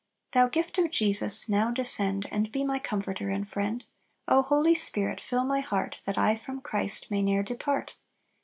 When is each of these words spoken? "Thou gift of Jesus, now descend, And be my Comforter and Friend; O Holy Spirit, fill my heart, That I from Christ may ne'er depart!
"Thou 0.31 0.47
gift 0.47 0.79
of 0.79 0.89
Jesus, 0.89 1.47
now 1.47 1.69
descend, 1.69 2.25
And 2.31 2.51
be 2.51 2.63
my 2.63 2.79
Comforter 2.79 3.29
and 3.29 3.47
Friend; 3.47 3.85
O 4.27 4.41
Holy 4.41 4.73
Spirit, 4.73 5.21
fill 5.21 5.43
my 5.43 5.59
heart, 5.59 6.01
That 6.05 6.17
I 6.17 6.35
from 6.37 6.59
Christ 6.59 7.11
may 7.11 7.21
ne'er 7.21 7.43
depart! 7.43 7.97